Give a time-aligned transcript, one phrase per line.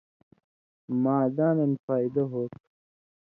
[1.03, 2.61] معداں دن فائدہ ہوتُھو۔